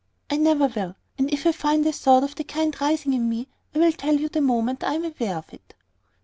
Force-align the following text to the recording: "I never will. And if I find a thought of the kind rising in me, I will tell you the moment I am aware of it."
"I 0.31 0.37
never 0.37 0.65
will. 0.65 0.95
And 1.19 1.31
if 1.31 1.45
I 1.45 1.51
find 1.51 1.85
a 1.85 1.91
thought 1.91 2.23
of 2.23 2.33
the 2.33 2.43
kind 2.43 2.75
rising 2.81 3.13
in 3.13 3.29
me, 3.29 3.47
I 3.75 3.77
will 3.77 3.91
tell 3.91 4.15
you 4.15 4.29
the 4.29 4.41
moment 4.41 4.83
I 4.83 4.95
am 4.95 5.05
aware 5.05 5.37
of 5.37 5.53
it." 5.53 5.75